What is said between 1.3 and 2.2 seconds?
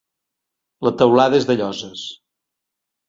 és de lloses.